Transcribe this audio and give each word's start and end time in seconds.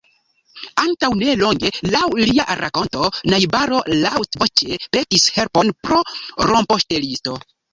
Antaŭ 0.83 1.09
nelonge, 1.17 1.69
laŭ 1.95 2.01
lia 2.21 2.47
rakonto, 2.61 3.11
najbaro 3.33 3.83
laŭtvoĉe 4.07 4.81
petis 4.99 5.29
helpon 5.37 5.71
pro 5.89 6.01
rompoŝtelisto. 6.53 7.39